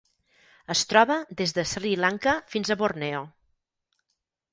[0.75, 3.21] Es troba des de Sri Lanka fins a Borneo.